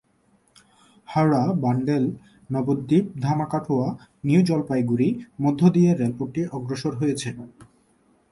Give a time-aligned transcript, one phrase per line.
[1.07, 5.07] হাওড়া-ব্যান্ডেল-নবদ্বীপ ধাম- কাটোয়া-নিউ জলপাইগুড়ি
[5.41, 7.29] মধ্য দিয়ে রেলপথটি অগ্রসর হয়েছে।